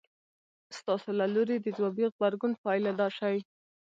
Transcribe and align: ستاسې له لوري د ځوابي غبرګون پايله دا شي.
ستاسې 0.77 1.11
له 1.19 1.25
لوري 1.33 1.57
د 1.59 1.67
ځوابي 1.77 2.05
غبرګون 2.13 2.53
پايله 2.63 2.91
دا 2.99 3.07
شي. 3.17 3.37